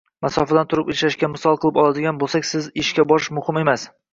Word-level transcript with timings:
Masofadan 0.25 0.69
turib 0.73 0.89
ishlashni 0.93 1.29
misol 1.33 1.59
qilib 1.65 1.77
oladigan 1.83 2.23
boʻlsak, 2.25 2.49
sizga 2.53 2.83
ishga 2.85 3.07
borish 3.13 3.33
muhim 3.41 3.63
emas 3.67 3.89